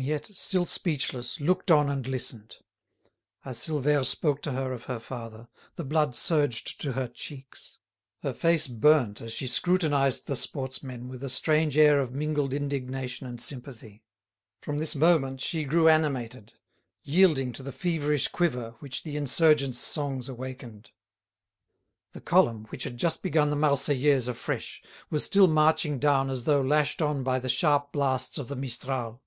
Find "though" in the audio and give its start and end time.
26.44-26.62